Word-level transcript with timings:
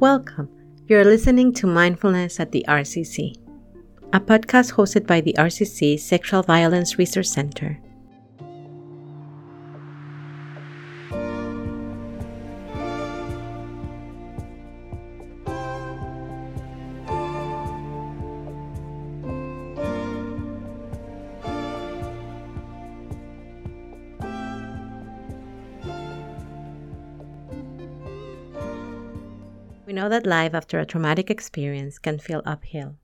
Welcome. 0.00 0.48
You're 0.86 1.04
listening 1.04 1.52
to 1.54 1.66
Mindfulness 1.66 2.38
at 2.38 2.52
the 2.52 2.64
RCC, 2.68 3.34
a 4.12 4.20
podcast 4.20 4.74
hosted 4.74 5.08
by 5.08 5.20
the 5.20 5.34
RCC 5.36 5.98
Sexual 5.98 6.44
Violence 6.44 6.98
Resource 6.98 7.32
Center. 7.32 7.80
We 29.88 29.94
know 29.94 30.10
that 30.10 30.26
life 30.26 30.52
after 30.52 30.78
a 30.78 30.84
traumatic 30.84 31.30
experience 31.30 31.98
can 31.98 32.18
feel 32.18 32.42
uphill. 32.44 32.96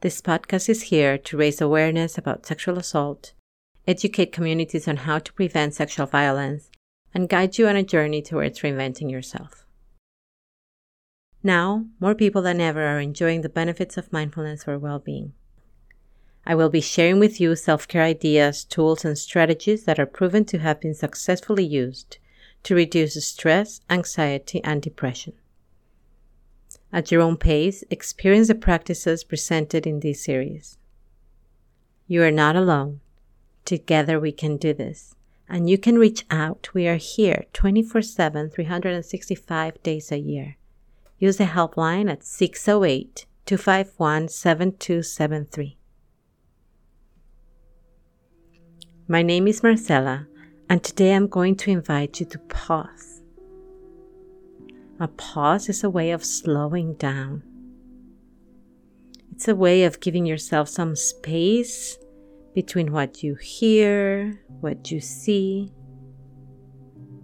This 0.00 0.20
podcast 0.20 0.68
is 0.68 0.90
here 0.90 1.16
to 1.18 1.36
raise 1.36 1.60
awareness 1.60 2.18
about 2.18 2.44
sexual 2.44 2.76
assault, 2.76 3.34
educate 3.86 4.32
communities 4.32 4.88
on 4.88 4.96
how 4.96 5.20
to 5.20 5.32
prevent 5.32 5.74
sexual 5.74 6.06
violence, 6.06 6.72
and 7.14 7.28
guide 7.28 7.56
you 7.56 7.68
on 7.68 7.76
a 7.76 7.84
journey 7.84 8.20
towards 8.20 8.62
reinventing 8.62 9.12
yourself. 9.12 9.64
Now, 11.40 11.86
more 12.00 12.16
people 12.16 12.42
than 12.42 12.60
ever 12.60 12.82
are 12.84 12.98
enjoying 12.98 13.42
the 13.42 13.48
benefits 13.48 13.96
of 13.96 14.12
mindfulness 14.12 14.64
for 14.64 14.76
well 14.80 14.98
being. 14.98 15.34
I 16.44 16.56
will 16.56 16.68
be 16.68 16.80
sharing 16.80 17.20
with 17.20 17.40
you 17.40 17.54
self 17.54 17.86
care 17.86 18.02
ideas, 18.02 18.64
tools, 18.64 19.04
and 19.04 19.16
strategies 19.16 19.84
that 19.84 20.00
are 20.00 20.06
proven 20.06 20.46
to 20.46 20.58
have 20.58 20.80
been 20.80 20.94
successfully 20.94 21.64
used 21.64 22.18
to 22.64 22.74
reduce 22.74 23.24
stress, 23.24 23.82
anxiety, 23.88 24.60
and 24.64 24.82
depression. 24.82 25.34
At 26.92 27.10
your 27.10 27.22
own 27.22 27.38
pace, 27.38 27.82
experience 27.90 28.48
the 28.48 28.54
practices 28.54 29.24
presented 29.24 29.86
in 29.86 30.00
this 30.00 30.22
series. 30.22 30.76
You 32.06 32.22
are 32.22 32.30
not 32.30 32.54
alone. 32.54 33.00
Together 33.64 34.20
we 34.20 34.32
can 34.32 34.58
do 34.58 34.74
this. 34.74 35.14
And 35.48 35.70
you 35.70 35.78
can 35.78 35.98
reach 35.98 36.26
out. 36.30 36.68
We 36.74 36.86
are 36.88 36.96
here 36.96 37.46
24 37.54 38.02
7, 38.02 38.50
365 38.50 39.82
days 39.82 40.12
a 40.12 40.18
year. 40.18 40.56
Use 41.18 41.38
the 41.38 41.44
helpline 41.44 42.10
at 42.10 42.24
608 42.24 43.26
251 43.46 44.28
7273. 44.28 45.78
My 49.08 49.22
name 49.22 49.46
is 49.48 49.62
Marcela, 49.62 50.26
and 50.68 50.82
today 50.82 51.14
I'm 51.14 51.26
going 51.26 51.56
to 51.56 51.70
invite 51.70 52.20
you 52.20 52.26
to 52.26 52.38
pause 52.38 53.11
a 55.02 55.08
pause 55.08 55.68
is 55.68 55.82
a 55.82 55.90
way 55.90 56.12
of 56.12 56.24
slowing 56.24 56.94
down. 56.94 57.42
It's 59.32 59.48
a 59.48 59.56
way 59.56 59.82
of 59.82 59.98
giving 59.98 60.26
yourself 60.26 60.68
some 60.68 60.94
space 60.94 61.98
between 62.54 62.92
what 62.92 63.20
you 63.20 63.34
hear, 63.34 64.40
what 64.60 64.92
you 64.92 65.00
see, 65.00 65.72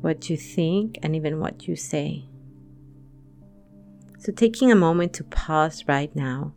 what 0.01 0.29
you 0.29 0.37
think, 0.37 0.99
and 1.05 1.15
even 1.15 1.39
what 1.39 1.69
you 1.69 1.77
say. 1.77 2.29
So, 4.19 4.33
taking 4.33 4.73
a 4.73 4.77
moment 4.77 5.13
to 5.13 5.25
pause 5.25 5.85
right 5.87 6.15
now 6.17 6.55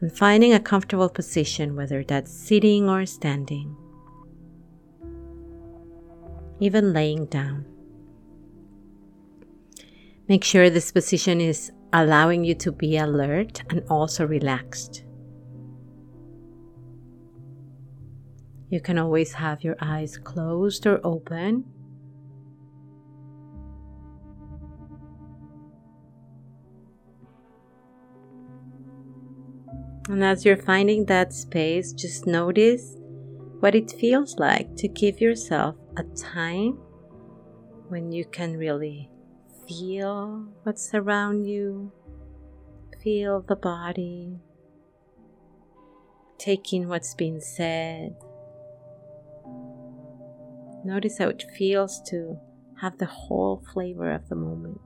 and 0.00 0.10
finding 0.10 0.52
a 0.52 0.58
comfortable 0.58 1.08
position, 1.08 1.76
whether 1.76 2.02
that's 2.02 2.32
sitting 2.32 2.88
or 2.88 3.06
standing, 3.06 3.76
even 6.58 6.92
laying 6.92 7.26
down. 7.26 7.73
Make 10.26 10.42
sure 10.42 10.70
this 10.70 10.90
position 10.90 11.40
is 11.40 11.70
allowing 11.92 12.44
you 12.44 12.54
to 12.54 12.72
be 12.72 12.96
alert 12.96 13.62
and 13.68 13.82
also 13.90 14.26
relaxed. 14.26 15.04
You 18.70 18.80
can 18.80 18.98
always 18.98 19.34
have 19.34 19.62
your 19.62 19.76
eyes 19.80 20.16
closed 20.16 20.86
or 20.86 20.98
open. 21.04 21.64
And 30.08 30.24
as 30.24 30.44
you're 30.44 30.56
finding 30.56 31.04
that 31.04 31.34
space, 31.34 31.92
just 31.92 32.26
notice 32.26 32.96
what 33.60 33.74
it 33.74 33.92
feels 33.92 34.38
like 34.38 34.74
to 34.76 34.88
give 34.88 35.20
yourself 35.20 35.76
a 35.98 36.02
time 36.02 36.78
when 37.88 38.10
you 38.10 38.24
can 38.24 38.56
really 38.56 39.10
Feel 39.68 40.46
what's 40.62 40.92
around 40.94 41.46
you. 41.46 41.90
Feel 43.02 43.40
the 43.40 43.56
body. 43.56 44.38
Taking 46.38 46.88
what's 46.88 47.14
being 47.14 47.40
said. 47.40 48.14
Notice 50.84 51.16
how 51.18 51.28
it 51.28 51.42
feels 51.56 52.02
to 52.10 52.38
have 52.80 52.98
the 52.98 53.06
whole 53.06 53.64
flavor 53.72 54.12
of 54.12 54.28
the 54.28 54.34
moment. 54.34 54.80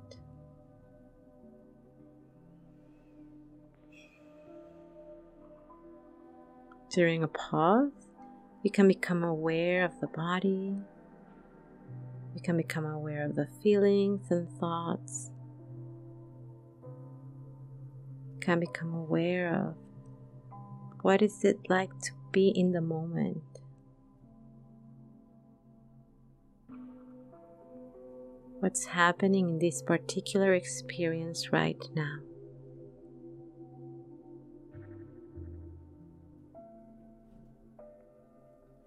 During 6.91 7.25
a 7.25 7.29
pause, 7.29 7.91
you 8.63 8.71
can 8.71 8.87
become 8.87 9.25
aware 9.25 9.85
of 9.85 9.99
the 10.01 10.07
body, 10.07 10.77
you 12.39 12.43
can 12.43 12.57
become 12.57 12.87
aware 12.87 13.25
of 13.25 13.35
the 13.35 13.49
feelings 13.61 14.31
and 14.31 14.49
thoughts. 14.61 15.33
You 18.33 18.39
can 18.39 18.61
become 18.61 18.95
aware 18.95 19.53
of 19.53 19.75
what 21.03 21.21
is 21.21 21.45
it 21.45 21.59
like 21.69 21.91
to 22.03 22.13
be 22.31 22.51
in 22.55 22.71
the 22.71 22.81
moment. 22.81 23.43
What's 28.61 28.85
happening 28.85 29.49
in 29.49 29.59
this 29.59 29.83
particular 29.83 30.55
experience 30.55 31.53
right 31.53 31.83
now? 31.97 32.19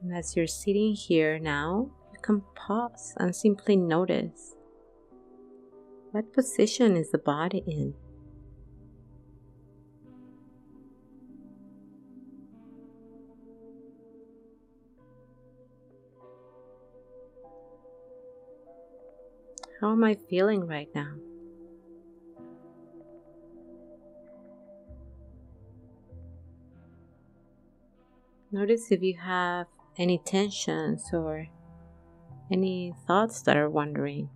And 0.01 0.15
as 0.15 0.37
you're 0.37 0.47
sitting 0.47 0.93
here 0.93 1.37
now, 1.37 1.91
can 2.21 2.41
pause 2.55 3.13
and 3.17 3.35
simply 3.35 3.75
notice 3.75 4.55
what 6.11 6.33
position 6.33 6.97
is 6.97 7.11
the 7.11 7.17
body 7.17 7.63
in? 7.65 7.93
How 19.79 19.93
am 19.93 20.03
I 20.03 20.15
feeling 20.15 20.67
right 20.67 20.89
now? 20.93 21.15
Notice 28.51 28.91
if 28.91 29.01
you 29.01 29.17
have 29.17 29.67
any 29.97 30.19
tensions 30.19 31.09
or 31.13 31.47
any 32.51 32.93
thoughts 33.07 33.41
that 33.43 33.55
are 33.57 33.69
wandering. 33.69 34.29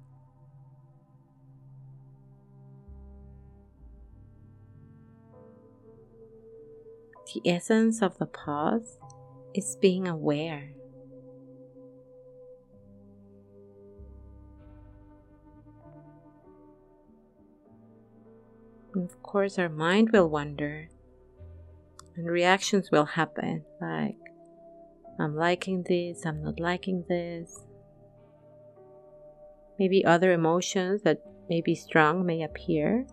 The 7.34 7.52
essence 7.52 8.02
of 8.02 8.18
the 8.18 8.26
pause 8.26 8.98
is 9.54 9.78
being 9.82 10.08
aware. 10.08 10.72
And 18.94 19.10
of 19.10 19.22
course, 19.22 19.60
our 19.60 19.68
mind 19.68 20.12
will 20.12 20.30
wander 20.30 20.88
and 22.16 22.28
reactions 22.28 22.92
will 22.92 23.06
happen 23.06 23.66
like, 23.82 24.16
I'm 25.20 25.36
liking 25.36 25.84
this, 25.84 26.26
I'm 26.26 26.42
not 26.44 26.60
liking 26.60 27.04
this. 27.10 27.60
Maybe 29.78 30.06
other 30.06 30.32
emotions 30.32 31.02
that 31.04 31.20
may 31.50 31.62
be 31.62 31.76
strong 31.76 32.26
may 32.26 32.44
appear. 32.44 33.06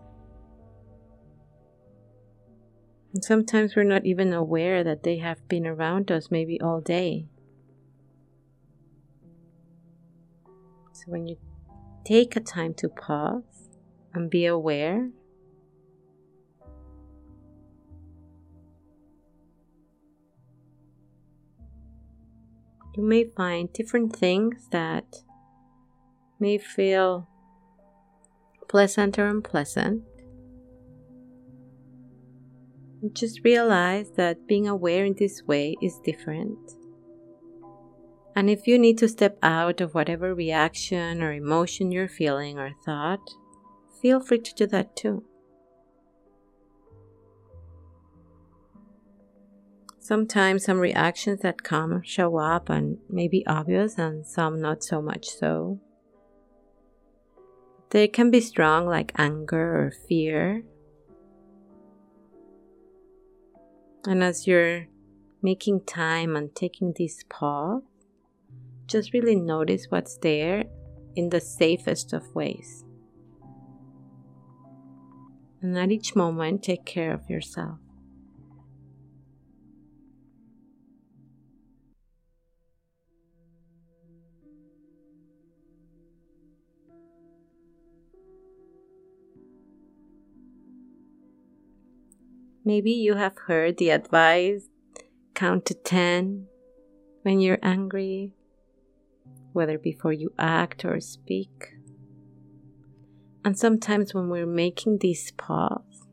And 3.13 3.23
sometimes 3.23 3.75
we're 3.75 3.83
not 3.83 4.05
even 4.05 4.33
aware 4.33 4.83
that 4.83 5.03
they 5.03 5.17
have 5.17 5.47
been 5.47 5.67
around 5.67 6.11
us 6.11 6.31
maybe 6.31 6.59
all 6.59 6.81
day. 6.81 7.27
So 10.93 11.11
when 11.11 11.27
you 11.27 11.37
take 12.05 12.35
a 12.35 12.39
time 12.39 12.73
to 12.75 12.89
pause 12.89 13.69
and 14.13 14.29
be 14.29 14.45
aware, 14.45 15.09
you 22.95 23.03
may 23.03 23.25
find 23.25 23.71
different 23.73 24.15
things 24.15 24.67
that 24.71 25.23
may 26.43 26.57
feel 26.57 27.25
pleasant 28.67 29.17
or 29.17 29.27
unpleasant, 29.27 30.03
just 33.13 33.39
realize 33.45 34.11
that 34.17 34.45
being 34.45 34.67
aware 34.67 35.05
in 35.05 35.15
this 35.17 35.41
way 35.43 35.73
is 35.81 36.01
different. 36.03 36.59
And 38.35 38.49
if 38.49 38.67
you 38.67 38.77
need 38.77 38.97
to 38.97 39.07
step 39.07 39.37
out 39.41 39.79
of 39.79 39.93
whatever 39.93 40.35
reaction 40.35 41.23
or 41.23 41.31
emotion 41.31 41.93
you're 41.93 42.09
feeling 42.09 42.59
or 42.59 42.71
thought, 42.85 43.25
feel 44.01 44.19
free 44.19 44.39
to 44.39 44.53
do 44.53 44.67
that 44.67 44.97
too. 44.97 45.23
Sometimes 49.99 50.65
some 50.65 50.79
reactions 50.79 51.39
that 51.39 51.63
come 51.63 52.01
show 52.03 52.37
up 52.37 52.69
and 52.69 52.97
may 53.09 53.29
be 53.29 53.47
obvious, 53.47 53.97
and 53.97 54.25
some 54.25 54.59
not 54.59 54.83
so 54.83 55.01
much 55.01 55.25
so. 55.29 55.79
They 57.93 58.07
can 58.07 58.31
be 58.31 58.41
strong, 58.41 58.87
like 58.87 59.11
anger 59.19 59.85
or 59.85 59.93
fear. 60.07 60.63
And 64.07 64.23
as 64.23 64.47
you're 64.47 64.87
making 65.43 65.81
time 65.81 66.35
and 66.35 66.55
taking 66.55 66.95
this 66.97 67.23
pause, 67.29 67.83
just 68.87 69.13
really 69.13 69.35
notice 69.35 69.85
what's 69.89 70.17
there 70.17 70.63
in 71.15 71.29
the 71.29 71.39
safest 71.39 72.13
of 72.13 72.33
ways. 72.33 72.83
And 75.61 75.77
at 75.77 75.91
each 75.91 76.15
moment, 76.15 76.63
take 76.63 76.85
care 76.85 77.13
of 77.13 77.29
yourself. 77.29 77.77
Maybe 92.65 92.91
you 92.91 93.15
have 93.15 93.37
heard 93.47 93.77
the 93.77 93.89
advice 93.89 94.69
count 95.33 95.65
to 95.65 95.73
10 95.73 96.47
when 97.23 97.41
you're 97.41 97.59
angry, 97.61 98.31
whether 99.51 99.77
before 99.77 100.13
you 100.13 100.33
act 100.39 100.85
or 100.85 101.01
speak. 101.01 101.73
And 103.43 103.59
sometimes 103.59 104.13
when 104.13 104.29
we're 104.29 104.45
making 104.45 104.99
this 104.99 105.31
pause, 105.35 106.07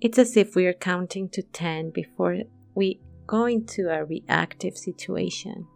it's 0.00 0.18
as 0.18 0.36
if 0.36 0.54
we 0.54 0.66
are 0.66 0.72
counting 0.72 1.28
to 1.30 1.42
10 1.42 1.90
before 1.90 2.38
we 2.74 3.00
go 3.26 3.44
into 3.44 3.90
a 3.90 4.06
reactive 4.06 4.78
situation. 4.78 5.66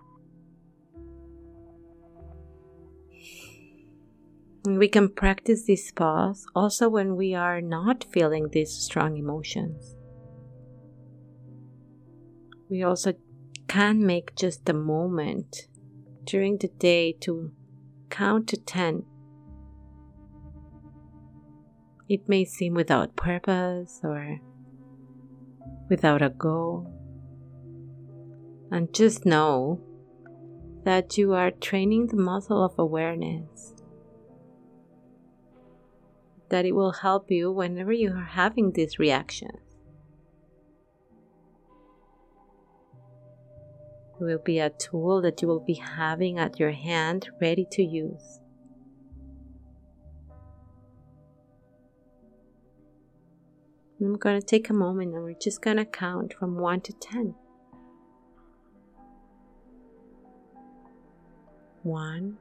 We 4.65 4.89
can 4.89 5.09
practice 5.09 5.65
this 5.67 5.91
pause 5.91 6.47
also 6.55 6.89
when 6.89 7.17
we 7.17 7.35
are 7.35 7.61
not 7.61 8.05
feeling 8.13 8.49
these 8.49 8.73
strong 8.73 9.17
emotions. 9.17 9.97
We 12.71 12.83
also 12.83 13.15
can 13.67 14.07
make 14.07 14.37
just 14.37 14.69
a 14.69 14.73
moment 14.73 15.67
during 16.25 16.59
the 16.59 16.69
day 16.69 17.13
to 17.21 17.51
count 18.09 18.49
to 18.49 18.57
10. 18.57 19.05
It 22.09 22.29
may 22.29 22.45
seem 22.45 22.75
without 22.75 23.17
purpose 23.17 24.01
or 24.05 24.39
without 25.89 26.23
a 26.23 26.31
goal. 26.31 26.89
And 28.71 28.95
just 28.95 29.27
know 29.27 29.81
that 30.85 31.19
you 31.19 31.33
are 31.35 31.51
training 31.51 32.07
the 32.07 32.17
muscle 32.17 32.65
of 32.65 32.79
awareness 32.79 33.75
that 36.53 36.67
it 36.67 36.73
will 36.73 36.93
help 36.93 37.31
you 37.31 37.51
whenever 37.51 37.95
you 37.95 38.13
are 38.13 38.29
having 38.43 38.73
these 38.73 38.99
reactions. 38.99 39.59
It 44.21 44.23
will 44.23 44.39
be 44.45 44.59
a 44.59 44.69
tool 44.69 45.23
that 45.23 45.41
you 45.41 45.49
will 45.49 45.65
be 45.65 45.73
having 45.73 46.39
at 46.39 46.61
your 46.61 46.73
hand 46.73 47.31
ready 47.41 47.67
to 47.73 47.83
use. 47.83 48.41
I'm 53.99 54.19
going 54.19 54.39
to 54.39 54.47
take 54.47 54.69
a 54.69 54.75
moment 54.75 55.15
and 55.15 55.25
we're 55.25 55.33
just 55.33 55.63
going 55.63 55.79
to 55.79 55.87
count 55.87 56.35
from 56.35 56.59
1 56.59 56.83
to 56.83 56.93
10. 56.93 57.35
1 61.83 62.39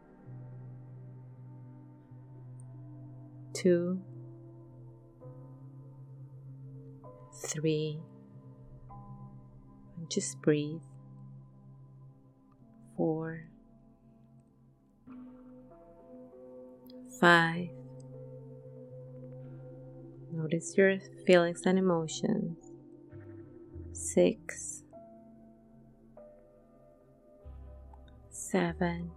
two, 3.53 4.01
three, 7.45 8.00
and 9.98 10.09
just 10.09 10.42
breathe. 10.42 10.81
Four, 12.98 13.45
five. 17.19 17.69
Notice 20.31 20.77
your 20.77 20.97
feelings 21.25 21.63
and 21.65 21.77
emotions. 21.80 22.57
Six, 23.94 24.83
seven, 28.30 29.12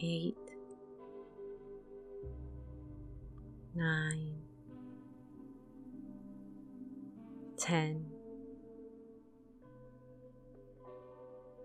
eight, 0.00 0.36
nine, 3.80 4.34
ten. 7.56 8.04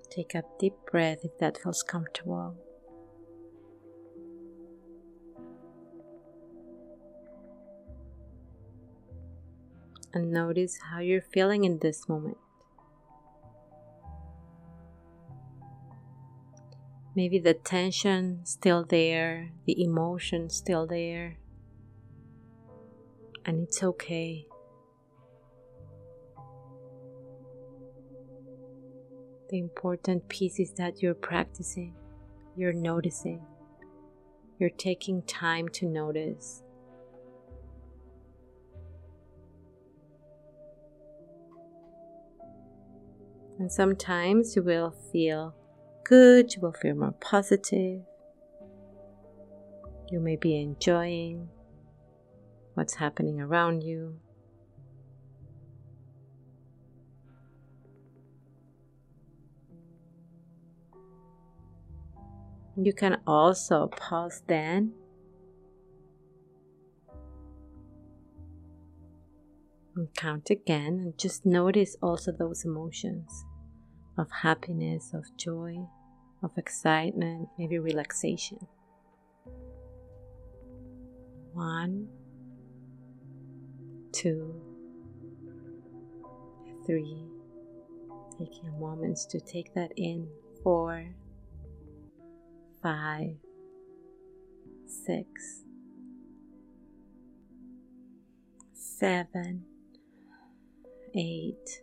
Take 0.09 0.33
a 0.33 0.43
deep 0.57 0.75
breath 0.89 1.19
if 1.25 1.37
that 1.39 1.57
feels 1.57 1.83
comfortable. 1.83 2.55
And 10.13 10.31
notice 10.31 10.79
how 10.89 10.99
you're 10.99 11.19
feeling 11.21 11.65
in 11.65 11.79
this 11.79 12.07
moment. 12.07 12.37
Maybe 17.13 17.39
the 17.39 17.53
tension 17.53 18.45
still 18.45 18.85
there, 18.85 19.49
the 19.65 19.83
emotion 19.83 20.49
still 20.49 20.87
there 20.87 21.35
and 23.45 23.61
it's 23.63 23.83
okay. 23.83 24.47
The 29.49 29.59
important 29.59 30.27
piece 30.27 30.59
is 30.59 30.73
that 30.73 31.01
you're 31.03 31.13
practicing, 31.13 31.93
you're 32.55 32.73
noticing, 32.73 33.45
you're 34.57 34.71
taking 34.71 35.21
time 35.23 35.69
to 35.69 35.85
notice. 35.85 36.63
And 43.59 43.71
sometimes 43.71 44.55
you 44.55 44.63
will 44.63 44.93
feel 45.11 45.55
good, 46.03 46.53
you 46.55 46.61
will 46.61 46.73
feel 46.73 46.95
more 46.95 47.13
positive, 47.21 48.01
you 50.11 50.19
may 50.19 50.35
be 50.35 50.59
enjoying 50.59 51.47
what's 52.75 52.95
happening 52.95 53.41
around 53.41 53.81
you. 53.81 54.19
You 62.77 62.93
can 62.93 63.21
also 63.25 63.87
pause 63.87 64.43
then 64.47 64.93
and 69.95 70.13
count 70.13 70.49
again 70.49 70.99
and 70.99 71.17
just 71.17 71.45
notice 71.45 71.95
also 72.01 72.33
those 72.33 72.65
emotions 72.65 73.45
of 74.17 74.29
happiness, 74.41 75.13
of 75.13 75.23
joy, 75.37 75.77
of 76.43 76.51
excitement, 76.57 77.47
maybe 77.57 77.79
relaxation. 77.79 78.59
One 81.53 82.09
two, 84.15 84.55
three, 86.85 87.21
taking 88.39 88.69
a 88.69 88.79
moment 88.79 89.17
to 89.29 89.41
take 89.41 89.73
that 89.73 89.91
in, 89.97 90.25
four, 90.63 91.05
five, 92.81 93.35
six, 94.87 95.63
seven, 98.73 99.65
eight, 101.13 101.81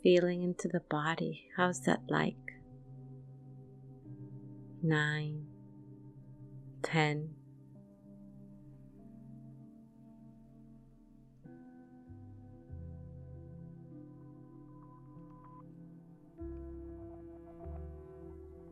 feeling 0.00 0.44
into 0.44 0.68
the 0.68 0.82
body. 0.88 1.48
How's 1.56 1.80
that 1.80 2.02
like? 2.08 2.36
Nine, 4.80 5.46
ten, 6.84 7.30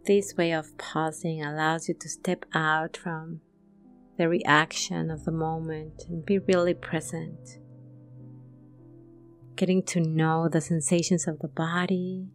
This 0.07 0.37
way 0.37 0.53
of 0.53 0.79
pausing 0.79 1.43
allows 1.43 1.89
you 1.89 1.95
to 1.95 2.09
step 2.09 2.45
out 2.55 2.97
from 2.97 3.41
the 4.17 4.29
reaction 4.29 5.11
of 5.11 5.25
the 5.25 5.33
moment 5.33 6.05
and 6.09 6.25
be 6.25 6.39
really 6.39 6.75
present. 6.75 7.59
Getting 9.57 9.83
to 9.87 10.01
know 10.01 10.49
the 10.49 10.61
sensations 10.61 11.27
of 11.27 11.41
the 11.41 11.49
body, 11.49 12.29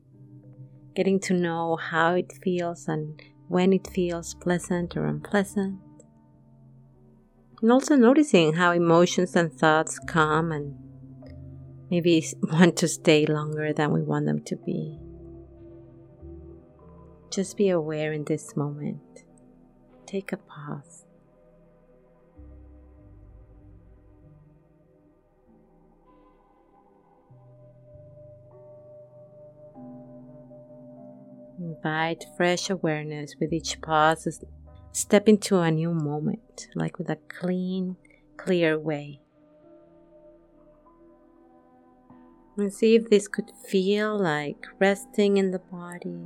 getting 0.96 1.18
to 1.22 1.34
know 1.34 1.78
how 1.78 2.16
it 2.16 2.34
feels 2.44 2.90
and 2.90 3.22
when 3.48 3.72
it 3.72 3.88
feels 3.88 4.34
pleasant 4.34 4.98
or 4.98 5.06
unpleasant. 5.06 5.80
And 7.62 7.72
also 7.72 7.96
noticing 7.96 8.52
how 8.56 8.74
emotions 8.74 9.34
and 9.34 9.50
thoughts 9.50 9.98
come 9.98 10.52
and 10.52 10.76
maybe 11.90 12.26
want 12.44 12.76
to 12.78 12.90
stay 12.90 13.26
longer 13.26 13.72
than 13.72 13.94
we 13.94 14.02
want 14.02 14.26
them 14.26 14.44
to 14.44 14.58
be. 14.58 15.01
Just 17.32 17.56
be 17.56 17.70
aware 17.70 18.12
in 18.12 18.26
this 18.26 18.58
moment. 18.58 19.24
Take 20.06 20.34
a 20.34 20.38
pause. 20.38 21.06
Invite 31.58 32.26
fresh 32.36 32.70
awareness 32.70 33.36
with 33.40 33.54
each 33.54 33.80
pause. 33.80 34.44
Step 34.92 35.30
into 35.30 35.58
a 35.60 35.72
new 35.72 35.94
moment, 35.94 36.68
like 36.76 36.98
with 36.98 37.10
a 37.10 37.18
clean, 37.30 37.96
clear 38.36 38.78
way. 38.78 39.22
And 42.58 42.74
see 42.74 42.96
if 42.96 43.10
this 43.10 43.30
could 43.30 43.52
feel 43.66 44.20
like 44.20 44.68
resting 44.80 45.38
in 45.38 45.52
the 45.52 45.60
body, 45.60 46.20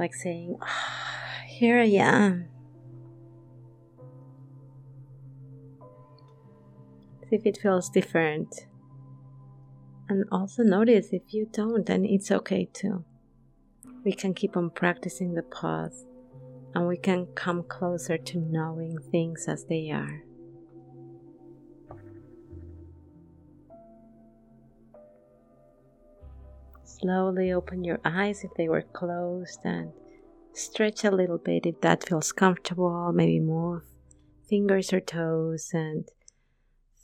like 0.00 0.14
saying, 0.14 0.56
oh, 0.60 0.66
Here 1.46 1.78
I 1.78 1.84
am. 1.84 2.48
See 7.28 7.36
if 7.36 7.46
it 7.46 7.58
feels 7.62 7.88
different. 7.88 8.66
And 10.08 10.24
also 10.32 10.64
notice 10.64 11.10
if 11.12 11.22
you 11.32 11.48
don't, 11.52 11.86
then 11.86 12.04
it's 12.04 12.32
okay 12.32 12.68
too 12.72 13.04
we 14.04 14.12
can 14.12 14.34
keep 14.34 14.56
on 14.56 14.70
practicing 14.70 15.34
the 15.34 15.42
pause 15.42 16.06
and 16.74 16.86
we 16.86 16.96
can 16.96 17.26
come 17.34 17.62
closer 17.64 18.16
to 18.16 18.38
knowing 18.38 18.98
things 19.10 19.46
as 19.48 19.64
they 19.64 19.90
are. 19.90 20.22
Slowly 27.00 27.50
open 27.50 27.82
your 27.82 27.98
eyes 28.04 28.44
if 28.44 28.52
they 28.58 28.68
were 28.68 28.82
closed 28.82 29.60
and 29.64 29.92
stretch 30.52 31.02
a 31.02 31.10
little 31.10 31.38
bit 31.38 31.64
if 31.64 31.80
that 31.80 32.06
feels 32.06 32.30
comfortable. 32.30 33.10
Maybe 33.14 33.40
move 33.40 33.84
fingers 34.46 34.92
or 34.92 35.00
toes. 35.00 35.70
And 35.72 36.06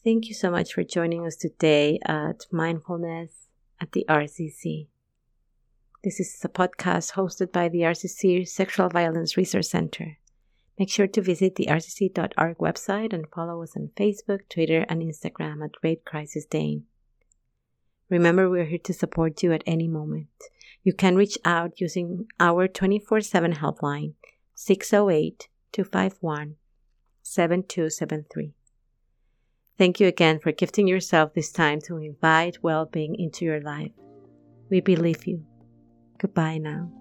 thank 0.05 0.27
you 0.29 0.35
so 0.35 0.51
much 0.51 0.75
for 0.75 0.85
joining 0.85 1.27
us 1.27 1.37
today 1.37 1.99
at 2.05 2.47
Mindfulness 2.53 3.49
at 3.81 3.93
the 3.93 4.05
RCC. 4.07 4.89
This 6.05 6.21
is 6.21 6.41
a 6.45 6.49
podcast 6.49 7.13
hosted 7.13 7.51
by 7.51 7.71
the 7.71 7.81
RCC 7.81 8.47
Sexual 8.47 8.91
Violence 8.91 9.39
Resource 9.39 9.71
Center. 9.71 10.19
Make 10.79 10.91
sure 10.91 11.07
to 11.07 11.23
visit 11.23 11.55
the 11.55 11.67
rcc.org 11.71 12.59
website 12.59 13.15
and 13.15 13.27
follow 13.35 13.63
us 13.63 13.75
on 13.75 13.91
Facebook, 13.97 14.41
Twitter, 14.51 14.85
and 14.91 15.01
Instagram 15.01 15.65
at 15.65 15.71
Rape 15.83 16.05
Crisis 16.05 16.45
Dane. 16.45 16.85
Remember, 18.09 18.49
we're 18.49 18.65
here 18.65 18.79
to 18.85 18.93
support 18.93 19.43
you 19.43 19.53
at 19.53 19.65
any 19.67 19.89
moment. 19.89 20.29
You 20.83 20.93
can 20.93 21.17
reach 21.17 21.37
out 21.45 21.81
using 21.81 22.27
our 22.39 22.69
24 22.69 23.21
7 23.21 23.55
helpline, 23.55 24.15
608 24.55 25.49
251 25.73 26.57
7273. 27.23 28.53
Thank 29.77 30.01
you 30.01 30.07
again 30.07 30.39
for 30.39 30.53
gifting 30.53 30.87
yourself 30.87 31.35
this 31.35 31.51
time 31.51 31.81
to 31.83 31.99
invite 31.99 32.63
well 32.63 32.87
being 32.87 33.15
into 33.17 33.45
your 33.45 33.61
life. 33.61 33.93
We 34.71 34.81
believe 34.81 35.27
you. 35.27 35.45
Goodbye 36.19 36.59
now. 36.59 36.96